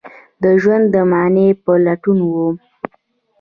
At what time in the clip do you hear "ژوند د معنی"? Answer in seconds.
0.61-1.47